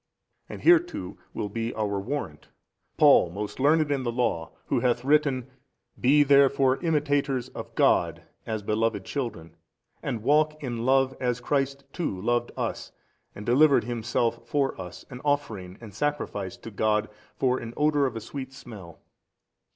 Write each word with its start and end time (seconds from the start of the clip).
And 0.49 0.63
hereto 0.63 1.15
will 1.31 1.47
be 1.47 1.75
our 1.75 1.99
warrant 1.99 2.47
Paul 2.97 3.29
most 3.29 3.59
learned 3.59 3.91
in 3.91 4.01
the 4.01 4.11
law, 4.11 4.51
who 4.65 4.79
hath 4.79 5.05
written, 5.05 5.51
Be 5.99 6.23
therefore 6.23 6.81
imitators 6.83 7.49
of 7.49 7.75
God 7.75 8.23
as 8.47 8.63
beloved 8.63 9.05
children, 9.05 9.55
and 10.01 10.23
walk 10.23 10.55
in 10.63 10.87
love 10.87 11.15
as 11.19 11.39
Christ 11.39 11.83
too 11.93 12.19
loved 12.19 12.51
us 12.57 12.91
and 13.35 13.45
delivered 13.45 13.83
Himself 13.83 14.43
for 14.47 14.81
us 14.81 15.05
an 15.11 15.21
offering 15.23 15.77
and 15.79 15.93
sacrifice 15.93 16.57
to 16.57 16.71
God 16.71 17.07
for 17.35 17.59
an 17.59 17.71
odour 17.77 18.07
of 18.07 18.15
a 18.15 18.21
sweet 18.21 18.53
smell. 18.53 19.01